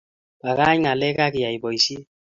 Bakaach 0.43 0.77
ngalek 0.81 1.17
agiyai 1.25 1.57
boisiet 1.63 2.05